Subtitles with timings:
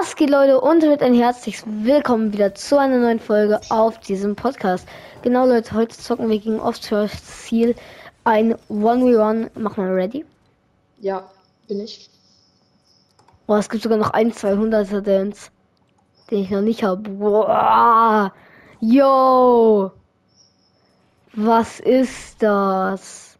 [0.00, 4.34] Was geht Leute und damit ein herzliches Willkommen wieder zu einer neuen Folge auf diesem
[4.34, 4.88] Podcast.
[5.20, 7.74] Genau Leute, heute zocken wir gegen Offshore Ziel
[8.24, 9.50] ein 1v1.
[9.56, 10.24] Mach mal ready.
[11.00, 11.28] Ja,
[11.68, 12.08] bin ich.
[13.46, 15.50] Boah, es gibt sogar noch ein 200er Dance,
[16.30, 17.02] den ich noch nicht habe.
[17.02, 18.32] Boah,
[18.80, 19.92] yo,
[21.34, 23.36] was ist das?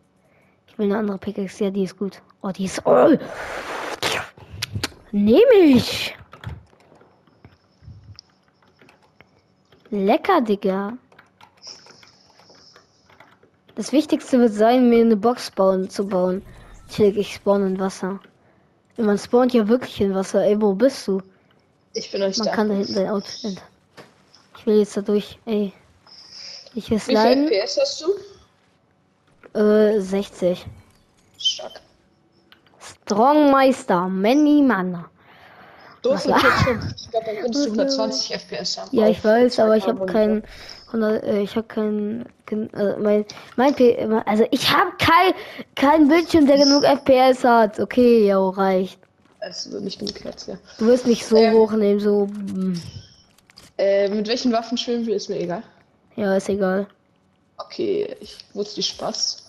[0.66, 2.20] Ich will eine andere Pickaxe, ja, die ist gut.
[2.42, 3.16] Oh, die ist, oh.
[5.10, 6.14] Nehme ich.
[9.90, 10.96] Lecker, Digga.
[13.74, 16.42] Das Wichtigste wird sein, mir eine Box bauen zu bauen.
[16.90, 18.20] Chill, ich spawn in Wasser.
[18.96, 20.44] Man spawnt ja wirklich in Wasser.
[20.44, 21.22] Ey, wo bist du?
[21.94, 22.54] Ich bin euch Man da.
[22.54, 23.60] kann da hinten dein Outfit.
[24.58, 25.38] Ich will jetzt da durch.
[25.46, 25.72] Ey.
[26.74, 27.46] Ich will Wie viel sliden.
[27.48, 28.04] FPS hast
[29.54, 29.58] du?
[29.58, 30.66] Äh, 60.
[31.38, 31.80] Stark.
[32.78, 35.04] Strongmeister, Many Mann.
[36.02, 36.16] Schon.
[36.96, 38.88] Ich glaube, dann könntest du 120 FPS haben.
[38.96, 40.42] Ja, ich weiß, aber ich habe 2K keinen
[40.88, 43.24] 100, äh, ich habe keinen, äh, mein,
[43.56, 45.34] mein, P also ich habe kein,
[45.76, 47.78] kein Bildschirm, der genug FPS hat.
[47.78, 48.98] Okay, ja, reicht.
[49.40, 50.56] Also nicht genug Platz, ja.
[50.78, 51.54] Du wirst nicht so Ähm.
[51.54, 52.28] hochnehmen, so,
[53.78, 55.62] Äh, mit welchen Waffen schwimmen wir, ist mir egal.
[56.16, 56.86] ja, ist egal.
[57.58, 59.44] Okay, ich wusste die Spaß.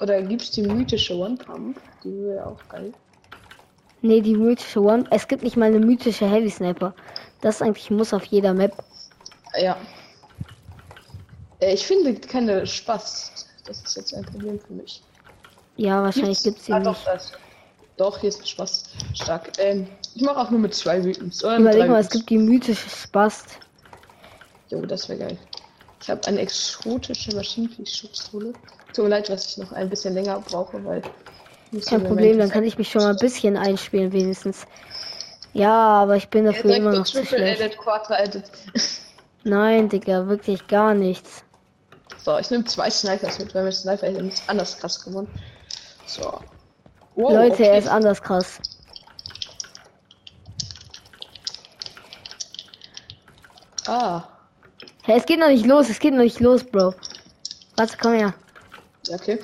[0.00, 1.76] Oder gibt's die mythische One-Pump?
[2.02, 2.92] Die wäre auch geil.
[4.02, 6.94] Nee, die mythische One, es gibt nicht mal eine mythische Heavy Sniper.
[7.40, 8.72] Das eigentlich muss auf jeder Map.
[9.58, 9.76] Ja.
[11.60, 13.46] Äh, ich finde keine Spaß.
[13.66, 15.02] Das ist jetzt ein Problem für mich.
[15.76, 17.06] Ja, wahrscheinlich gibt's die ah, nicht.
[17.06, 17.20] Doch,
[17.96, 18.84] doch, hier ist Spaß.
[19.14, 19.52] Stark.
[19.58, 21.42] Ähm, ich mache auch nur mit zwei Wütens.
[21.42, 23.58] Mit Überleg mal, es gibt die mythische Spast.
[24.70, 25.38] Jo, das wäre geil.
[26.00, 28.54] Ich habe eine exotische Maschinenpistole.
[28.94, 31.02] Tut mir leid, was ich noch ein bisschen länger brauche, weil.
[31.86, 34.66] Kein Problem, dann kann ich mich schon mal ein bisschen einspielen, wenigstens.
[35.52, 37.60] Ja, aber ich bin dafür immer noch zu schlecht.
[37.60, 37.78] Edit,
[38.18, 38.44] Edit.
[39.44, 41.44] Nein, Digga, wirklich gar nichts.
[42.22, 45.28] So, ich nehme zwei Snipers mit, weil mit Sniper ich anders krass gewonnen.
[46.06, 46.22] So.
[47.14, 47.66] Wow, Leute, Oh, okay.
[47.68, 48.60] er ist anders krass.
[53.86, 54.24] Ah,
[55.02, 56.94] Hey, es geht noch nicht los, es geht noch nicht los, Bro.
[57.76, 58.34] Warte, komm her.
[59.12, 59.38] okay.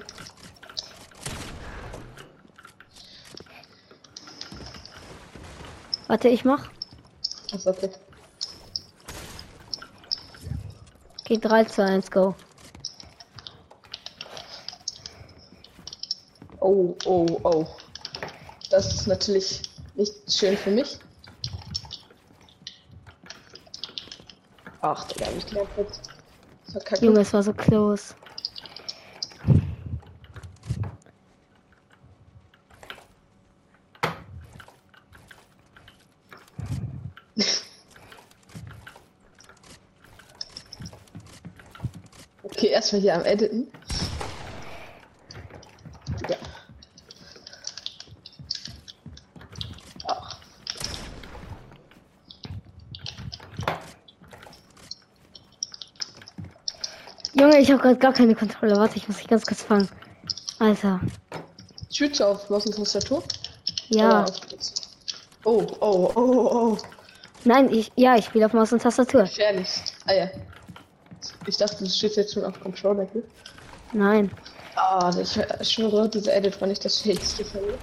[6.06, 6.68] Warte, ich mach.
[7.52, 7.90] Achso, okay.
[11.24, 12.34] Geht 3 zu 1, go.
[16.60, 17.66] Oh, oh, oh.
[18.70, 19.62] Das ist natürlich
[19.94, 20.98] nicht schön für mich.
[24.82, 26.00] Ach, Digga, hab ich gleich kurz
[26.70, 27.02] verkackt.
[27.02, 28.14] Junge, es war so close.
[42.56, 43.70] Okay, erstmal hier am Editen.
[46.26, 46.36] Ja.
[50.06, 50.38] Ach.
[57.34, 58.74] Junge, ich habe gerade gar keine Kontrolle.
[58.76, 59.90] Warte, ich muss dich ganz kurz fangen.
[60.58, 61.02] Alter.
[61.92, 63.22] Schütze auf Maus und Tastatur?
[63.88, 64.24] Ja.
[64.24, 64.40] Auf?
[65.44, 66.78] Oh, oh, oh, oh.
[67.44, 69.24] Nein, ich, ja, ich spiele auf Maus und Tastatur.
[69.24, 69.68] Gefährlich.
[70.06, 70.30] Ah ja.
[71.46, 73.22] Ich dachte, du stehst jetzt schon auf Controller hier.
[73.92, 74.30] Nein.
[74.74, 77.78] Ah, ich, ich schwöre, dieser Edit war nicht das Schwierigste von mir.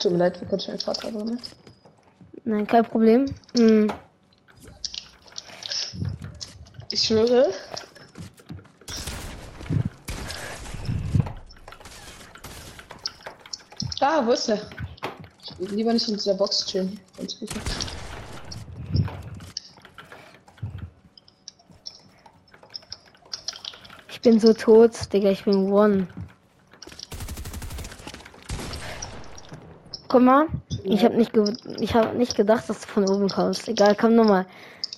[0.00, 1.38] Tut mir leid, wir können schon Vater drin.
[2.44, 3.26] Nein, kein Problem.
[3.54, 3.92] Hm.
[6.90, 7.52] Ich schwöre.
[14.20, 14.60] Ah, wo ist er?
[15.58, 17.00] Lieber nicht in dieser Box chillen.
[17.18, 17.38] Ich-
[24.20, 26.06] bin so tot, Digga, ich bin one.
[30.08, 30.48] Guck mal,
[30.84, 31.32] ich habe nicht,
[31.78, 33.68] ich habe nicht gedacht, dass du von oben kommst.
[33.68, 34.44] Egal, komm nochmal.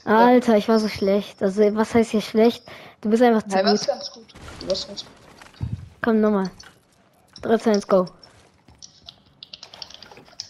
[0.05, 1.41] Alter, ich war so schlecht.
[1.41, 2.65] Also, was heißt hier schlecht?
[3.03, 3.87] Du bist einfach zu Nein, gut.
[3.87, 4.25] ganz gut.
[4.59, 5.11] Du warst ganz gut.
[6.03, 6.51] Komm nochmal.
[7.43, 8.07] 3, 2, 1, go.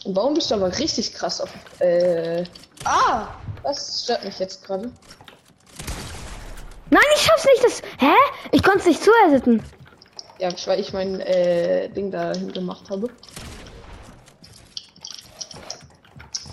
[0.04, 1.50] Und warum bist du aber richtig krass auf.
[1.80, 2.44] Äh.
[2.84, 3.28] Ah!
[3.62, 4.90] Das stört mich jetzt gerade.
[6.90, 7.64] Nein, ich schaff's nicht.
[7.64, 7.82] Das.
[7.98, 8.14] Hä?
[8.50, 9.62] Ich konnte es nicht zuediten.
[10.38, 13.08] Ja, weil ich mein äh, Ding dahin gemacht habe.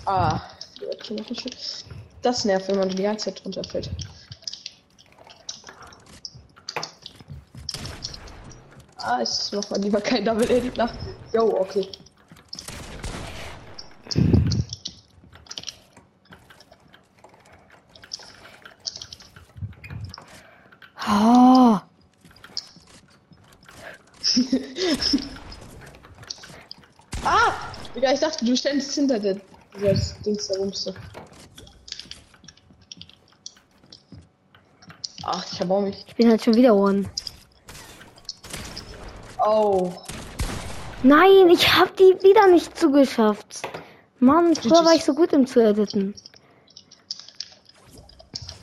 [0.06, 0.40] Ah.
[2.22, 3.90] Das nervt, wenn man die ganze Zeit runterfällt.
[8.98, 10.92] Ah, ich mach mal lieber kein Double Edit nach.
[11.32, 11.88] Jo, okay.
[21.08, 21.80] Oh.
[27.94, 29.36] Digga, ich dachte, du ständst hinter der
[30.24, 30.94] Dings da rumste.
[35.24, 36.04] Ach, ich hab auch mich.
[36.06, 37.04] Ich bin halt schon wieder one.
[39.44, 39.92] Oh.
[41.02, 43.62] Nein, ich hab die wieder nicht zugeschafft.
[44.18, 46.14] Mann, früher war ich so gut im zu editen.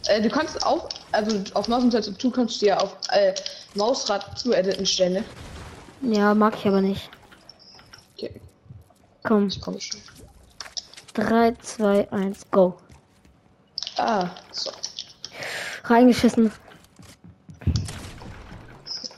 [0.07, 3.33] Äh, du kannst auch, also auf Maus und Tastatur kannst du ja auf äh,
[3.74, 5.24] Mausrad zu editen stellen, ne?
[6.15, 7.09] Ja, mag ich aber nicht.
[9.27, 10.00] Komm, ich komme schon.
[11.15, 12.77] 3, 2, 1, go.
[13.97, 14.71] Ah, so.
[15.83, 16.50] Reingeschissen.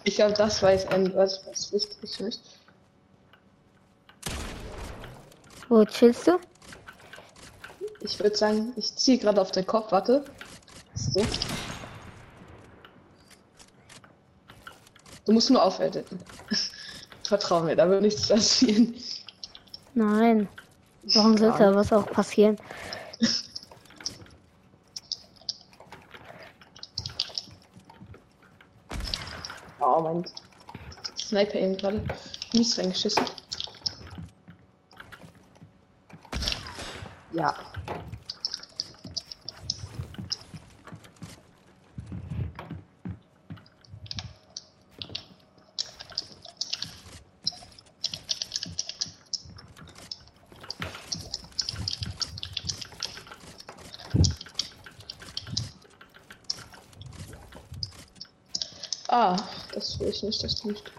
[0.05, 2.39] Ich glaube, das jetzt ein was, was wichtig für mich.
[5.67, 6.39] Wo chillst du?
[8.01, 10.25] Ich würde sagen, ich ziehe gerade auf den Kopf, warte.
[10.95, 11.23] So.
[15.25, 16.19] Du musst nur aufediten.
[17.23, 18.95] Vertrau mir, da wird nichts passieren.
[19.99, 20.47] Nein.
[21.13, 22.55] Warum sollte da was auch passieren?
[29.81, 30.25] Oh mein
[31.17, 32.03] Sniper eben gerade
[32.53, 33.25] mies reingeschissen.
[37.31, 37.53] Ja.
[59.11, 59.35] Ah,
[59.99, 60.91] das will ich nicht, das nicht.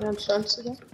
[0.00, 0.91] Ja, 20er.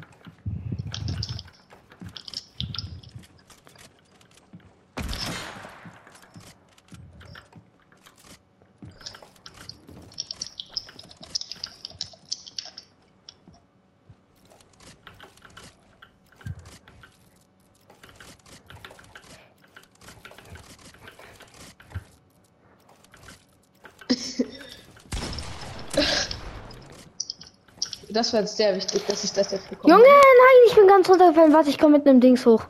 [28.10, 29.92] Das war jetzt sehr wichtig, dass ich das jetzt bekomme.
[29.92, 31.52] Junge, nein, ich bin ganz runtergefallen.
[31.52, 32.64] Warte, ich komme mit einem Dings hoch.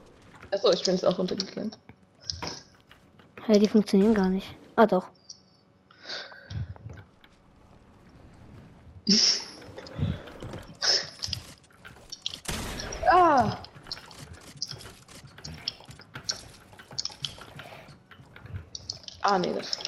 [0.50, 1.78] Achso, ich bin jetzt auch runtergeklemmt.
[3.44, 4.46] Hey, die funktionieren gar nicht.
[4.76, 5.06] Ah, doch.
[13.10, 13.56] Ah!
[19.22, 19.78] Ah, nee, das.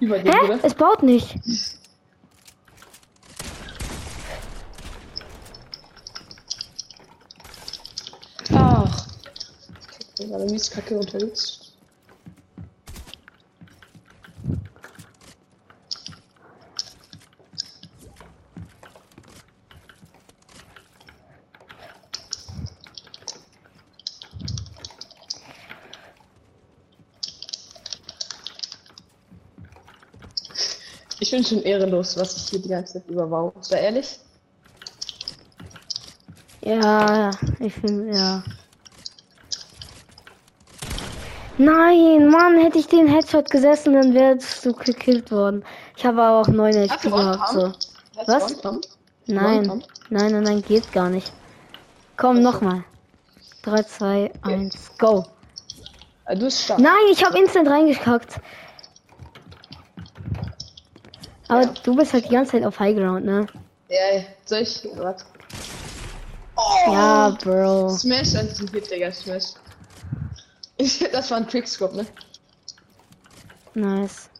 [0.00, 0.44] Über den, Hä?
[0.44, 0.58] oder?
[0.64, 1.36] Es baut nicht.
[8.54, 9.06] Ach.
[10.18, 11.59] Ich mies kacke unterwegs.
[31.30, 33.52] Ich bin schon ehrenlos, was ich hier die ganze Zeit überbaue.
[33.60, 34.18] Sei ehrlich?
[36.62, 38.42] Ja, ich finde, ja.
[41.56, 45.62] Nein, Mann, hätte ich den Headshot gesessen, dann wärst du gekillt worden.
[45.96, 47.72] Ich habe aber auch 9 Hast HP gehabt, so.
[48.26, 48.56] Was?
[49.26, 51.32] Nein, nein, nein, nein, geht gar nicht.
[52.16, 52.82] Komm, nochmal.
[53.62, 55.24] 3, 2, 1, go.
[56.24, 56.80] Ah, Du bist stark.
[56.80, 58.40] Nein, ich habe instant reingekackt.
[61.50, 61.74] Aber Ja.
[61.82, 63.44] du bist halt die ganze Zeit auf High Ground, ne?
[63.88, 64.86] Ja, soll ich.
[64.94, 65.24] Warte.
[66.56, 66.92] Oh!
[66.92, 67.88] Ja, Bro.
[67.90, 69.54] Smash an diesem Hit, Digga, Smash.
[71.12, 72.06] Das war ein Quickscope, ne?
[73.74, 74.30] Nice.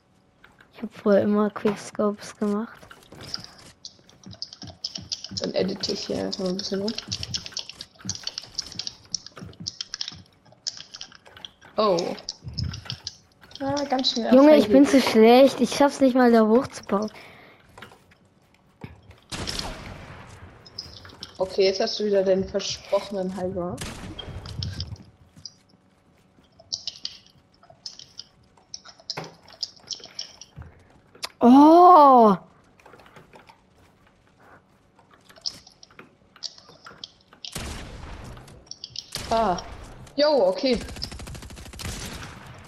[0.73, 2.79] Ich habe vorher immer Quickscopes gemacht.
[5.40, 6.93] Dann edite ich hier einfach mal ein bisschen rum.
[11.76, 12.14] Oh.
[13.62, 14.35] Ah, ganz schnell.
[14.35, 15.61] Junge, ich bin zu schlecht.
[15.61, 17.12] Ich schaff's nicht mal da hochzubauen.
[21.37, 23.76] Okay, jetzt hast du wieder den versprochenen Halber.
[31.40, 32.37] Oh!
[39.31, 39.57] Ah.
[40.17, 40.79] Jo, okay.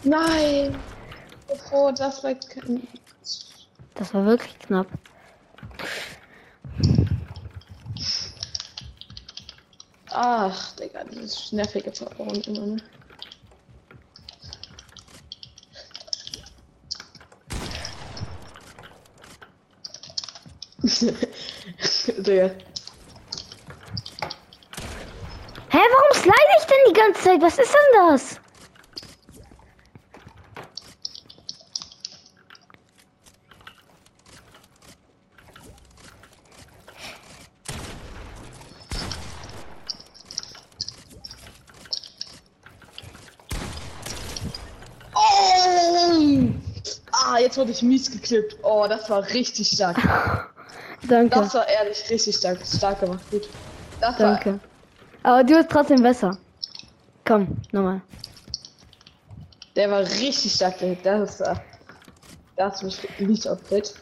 [0.05, 0.77] Nein!
[1.71, 2.35] Oh, das war.
[2.35, 2.87] kein-
[3.95, 4.87] Das war wirklich knapp.
[10.11, 12.77] Ach, Digga, dieses nervige Verbauen immer, ne?
[22.27, 22.51] Digga.
[25.71, 27.41] Hä, warum slide ich denn die ganze Zeit?
[27.43, 28.41] Was ist denn das?
[45.15, 46.49] Oh!
[47.13, 48.57] Ah, jetzt wurde ich mies geklippt.
[48.63, 49.99] Oh, das war richtig stark.
[51.09, 52.59] Danke, Das war ehrlich richtig stark.
[52.65, 53.47] Stark gemacht, gut.
[54.01, 54.61] Das war, danke.
[55.23, 56.39] Aber du bist trotzdem besser.
[57.27, 58.01] Komm, nochmal.
[59.77, 61.05] der war richtig stark, Hit.
[61.05, 61.63] Das war.
[62.57, 63.95] Da hast du mich nicht opfert.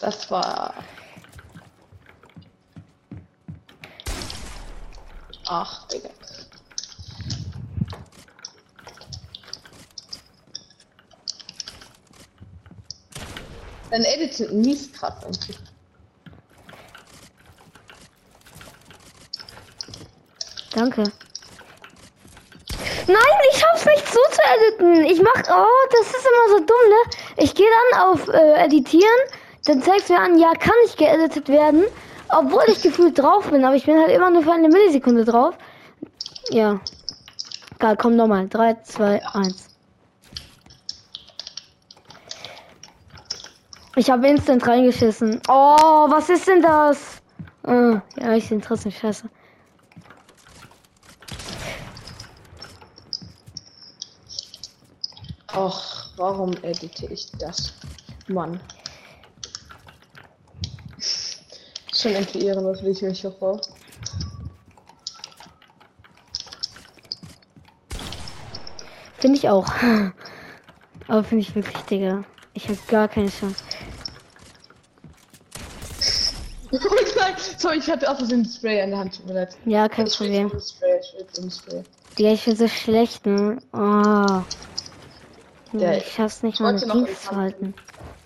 [0.00, 0.74] Das war.
[5.56, 6.08] Ach, Digga.
[13.88, 15.58] Dein Edit sind mies krass eigentlich.
[20.72, 21.02] Danke.
[23.06, 23.16] Nein,
[23.52, 25.04] ich schaff's nicht so zu editen.
[25.04, 27.44] Ich mach, oh, das ist immer so dumm, ne?
[27.44, 29.20] Ich gehe dann auf äh, Editieren,
[29.66, 31.84] dann zeigst du mir an, ja, kann nicht geeditet werden,
[32.38, 35.56] obwohl ich gefühlt drauf bin, aber ich bin halt immer nur für eine Millisekunde drauf.
[36.50, 36.80] Ja.
[37.76, 38.48] Egal, komm nochmal.
[38.48, 39.68] 3, 2, 1.
[43.96, 45.40] Ich habe instant reingeschissen.
[45.48, 47.22] Oh, was ist denn das?
[47.62, 49.28] Oh, ja, ich bin trotzdem scheiße.
[55.48, 57.74] Ach, warum edite ich das?
[58.26, 58.58] Mann.
[62.04, 63.58] Schon endlich ehrenlos, wie ich mich hier vor.
[69.16, 69.66] Finde ich auch.
[71.08, 72.22] Aber finde ich wirklich, Digga.
[72.52, 73.64] Ich habe gar keine Chance.
[76.72, 76.78] Oh
[77.56, 79.22] sorry, ich hatte auch so ein Spray in der Hand.
[79.64, 80.50] Ja, kein Ich will Problem.
[80.50, 81.84] so Spray, ich will so.
[82.18, 83.56] Digga, ich bin so schlecht, ne?
[83.72, 84.42] Oh.
[85.72, 87.72] Ja, ich schaff's nicht mal, wollte eine noch Dings zu halten.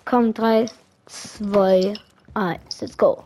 [0.03, 0.65] Komm, 3,
[1.05, 1.93] 2,
[2.33, 2.81] 1.
[2.81, 3.23] Let's go.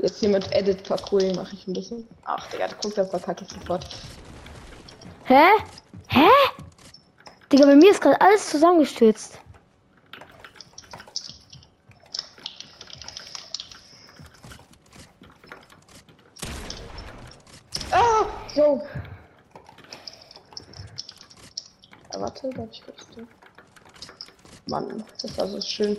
[0.00, 2.08] Jetzt hier mit Edit Parkour mache ich ein bisschen.
[2.24, 3.84] Ach, Digga, guck, das verkacke ich sofort.
[5.24, 5.44] Hä?
[6.08, 6.28] Hä?
[7.50, 9.40] Digga, bei mir ist gerade alles zusammengestürzt.
[17.90, 18.80] Ah, so.
[22.12, 23.06] Ja, warte, darf ich kurz?
[24.66, 25.96] Mann, das war so schön.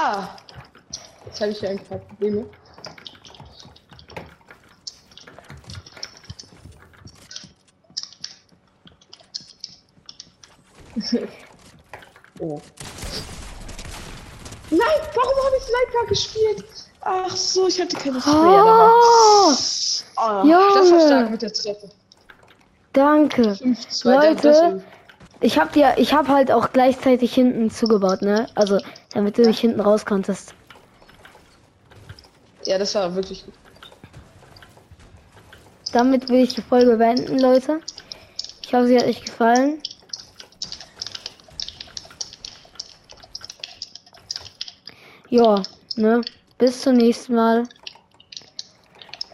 [0.00, 0.28] Ah!
[1.26, 2.46] Jetzt habe ich ja ein paar Probleme.
[12.40, 12.60] oh.
[14.70, 14.80] Nein,
[15.14, 16.64] warum habe ich Sniper gespielt?
[17.00, 18.34] Ach so, ich hatte keine Spray.
[18.34, 19.52] Oh,
[20.20, 20.74] Oh, Junge.
[20.74, 21.88] das war stark mit der Treppe.
[22.92, 23.54] danke.
[23.54, 24.82] 5, 2, Leute,
[25.40, 28.48] ich hab dir, ich hab halt auch gleichzeitig hinten zugebaut, ne?
[28.56, 28.78] Also,
[29.12, 30.54] damit du nicht hinten raus konntest.
[32.64, 33.54] Ja, das war wirklich gut.
[35.92, 37.80] Damit will ich die Folge beenden, Leute.
[38.62, 39.82] Ich hoffe, sie hat euch gefallen.
[45.30, 45.62] Ja,
[45.96, 46.22] ne?
[46.58, 47.64] Bis zum nächsten Mal.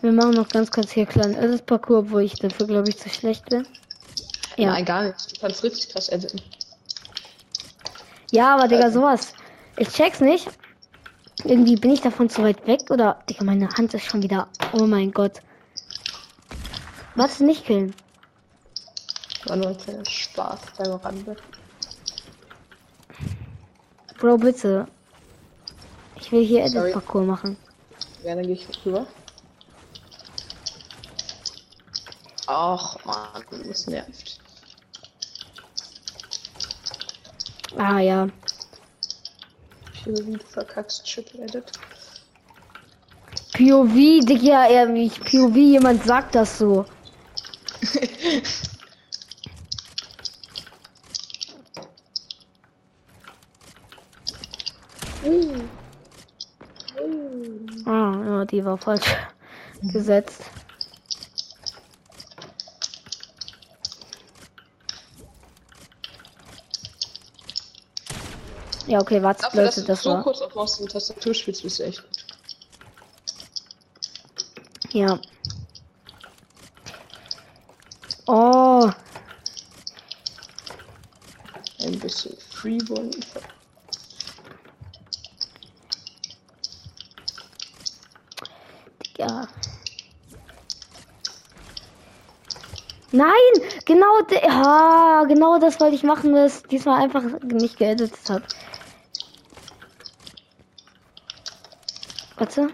[0.01, 3.47] Wir machen noch ganz kurz hier kleinen Edit-Parcours, wo ich dafür, glaube ich, zu schlecht
[3.47, 3.67] bin.
[4.57, 4.73] Ja.
[4.73, 5.37] Nein, gar nicht.
[5.37, 6.41] Du kannst richtig krass editen.
[8.31, 9.33] Ja, aber Digga, sowas.
[9.77, 10.49] Ich check's nicht.
[11.45, 13.23] Irgendwie bin ich davon zu weit weg oder.
[13.29, 14.49] Digga, meine Hand ist schon wieder.
[14.73, 15.41] Oh mein Gott.
[17.17, 17.95] Was nicht killen?
[19.47, 21.37] War nur ein kleiner Spaß beim Rande.
[24.19, 24.87] Bro, bitte.
[26.17, 26.65] Ich will hier.
[26.65, 27.57] Edit-Parcours machen.
[28.23, 29.07] Ja, dann gehe ich rüber.
[32.47, 34.41] Ach man, das nervt.
[37.77, 38.29] Ah ja.
[40.05, 41.73] Wie du verkackst, Triple Edit.
[43.55, 43.95] POV,
[44.27, 46.85] Digga, ja, ich POV, jemand sagt das so.
[57.87, 59.17] Ah, ja, die war falsch
[59.93, 60.43] gesetzt.
[68.87, 70.23] Ja, okay, warte, Dafür, dass Leute, du das so war.
[70.23, 72.25] kurz auf Maus und Tastatur spielst, bist du echt gut.
[74.93, 75.19] Ja.
[78.27, 78.91] Oh,
[81.81, 83.11] Ein bisschen Freeborn.
[89.19, 89.47] ja.
[93.13, 93.31] Nein,
[93.85, 98.43] genau, ah, genau das wollte ich machen, das diesmal einfach nicht geeditet hat.
[102.45, 102.69] Warte.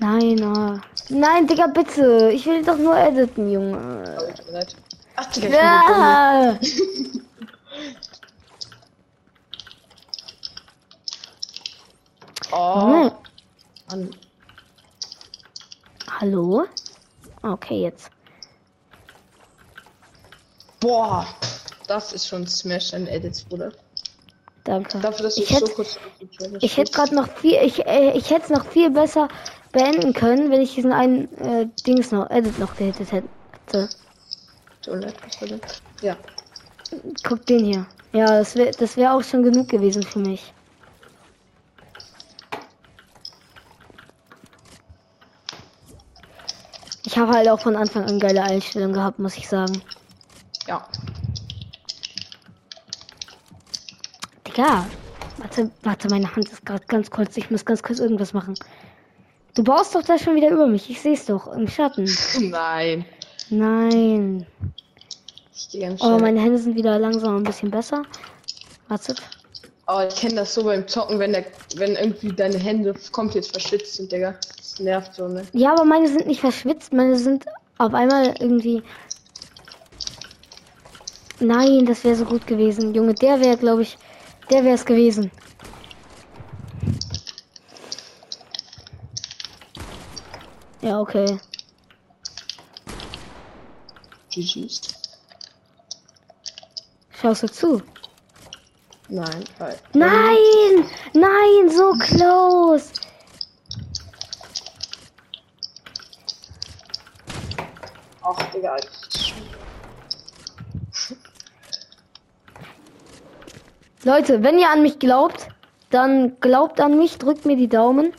[0.00, 0.80] Nein, ah.
[1.10, 2.32] Nein, Digga, bitte.
[2.34, 3.78] Ich will doch nur editen, Junge.
[4.18, 4.74] Oh, tut mir leid.
[5.14, 5.60] Ach, Digga, ich bin.
[5.60, 6.58] Ja.
[12.50, 13.12] Oh, Junge.
[13.90, 14.10] Mann.
[16.18, 16.66] Hallo?
[17.42, 18.10] Okay, jetzt.
[20.80, 21.24] Boah,
[21.86, 23.70] das ist schon Smash and Edits, Bruder.
[24.64, 24.98] Danke.
[24.98, 28.16] Dafür, dass Ich so hätte kurz die Trailer ich hätte gerade noch viel, ich, äh,
[28.16, 29.28] ich hätte es noch viel besser
[29.72, 33.28] beenden können, wenn ich diesen einen äh, Dings noch, Edit noch gehittet hätte.
[34.86, 35.82] Leid?
[36.00, 36.16] Ja.
[37.26, 37.86] Guck den hier.
[38.12, 40.52] Ja, das wäre das wär auch schon genug gewesen für mich.
[47.04, 49.82] Ich habe halt auch von Anfang an geile Einstellungen gehabt, muss ich sagen.
[50.66, 50.86] Ja.
[54.54, 54.86] Digga,
[55.38, 57.36] warte, warte, meine Hand ist gerade ganz kurz.
[57.36, 58.54] Ich muss ganz kurz irgendwas machen.
[59.54, 60.88] Du baust doch da schon wieder über mich.
[60.88, 62.08] Ich sehe es doch im Schatten.
[62.40, 63.04] Nein.
[63.50, 64.46] Nein.
[66.00, 68.02] Oh, meine Hände sind wieder langsam ein bisschen besser.
[68.86, 69.20] Wartet.
[69.88, 71.44] Oh, ich kenne das so beim Zocken, wenn der,
[71.76, 74.36] wenn irgendwie deine Hände komplett verschwitzt sind, Digga.
[74.56, 75.42] Das nervt so, ne?
[75.52, 76.92] Ja, aber meine sind nicht verschwitzt.
[76.92, 77.44] Meine sind
[77.78, 78.84] auf einmal irgendwie.
[81.40, 82.94] Nein, das wäre so gut gewesen.
[82.94, 83.98] Junge, der wäre, glaube ich,
[84.50, 85.30] der wäre es gewesen.
[90.80, 91.38] Ja, okay.
[94.30, 94.80] GG's.
[97.10, 97.82] Schaust du zu?
[99.08, 99.78] Nein, weil.
[99.94, 100.84] Nein!
[101.14, 102.90] Nein, so close!
[108.22, 108.76] Ach, Digga.
[114.04, 115.48] Leute, wenn ihr an mich glaubt,
[115.88, 118.12] dann glaubt an mich, drückt mir die Daumen.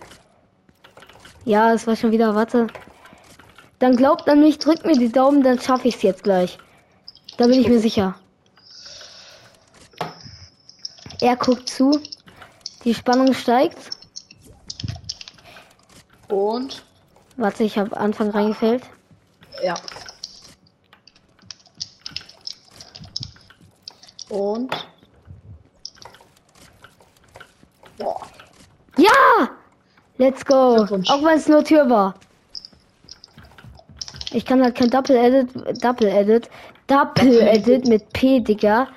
[1.45, 2.67] Ja, es war schon wieder, warte.
[3.77, 6.57] Dann glaubt an mich, drückt mir die Daumen, dann schaffe ich es jetzt gleich.
[7.37, 8.15] Da bin ich mir sicher.
[11.21, 11.99] Er guckt zu.
[12.83, 13.77] Die Spannung steigt.
[16.29, 16.83] Und?
[17.37, 18.83] Warte, ich habe Anfang reingefällt.
[19.63, 19.75] Ja.
[24.29, 24.71] Und?
[27.97, 28.21] Boah.
[28.97, 29.49] Ja!
[30.17, 30.77] Let's go!
[30.83, 32.15] Auch wenn es nur Tür war.
[34.31, 35.49] Ich kann halt kein Double Edit,
[35.83, 36.49] Double Edit,
[36.87, 38.87] Double Edit mit P, Digga.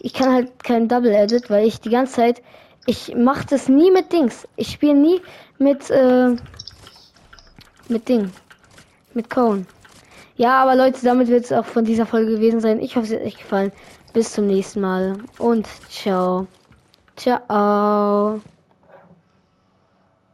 [0.00, 2.42] Ich kann halt kein Double Edit, weil ich die ganze Zeit,
[2.86, 4.46] ich mach das nie mit Dings.
[4.56, 5.20] Ich spiele nie
[5.58, 6.36] mit, äh,
[7.88, 8.30] mit Ding.
[9.14, 9.66] Mit Cone.
[10.36, 12.80] Ja, aber Leute, damit wird es auch von dieser Folge gewesen sein.
[12.80, 13.72] Ich hoffe, es hat euch gefallen.
[14.12, 16.46] Bis zum nächsten Mal und ciao.
[17.16, 18.40] Ciao.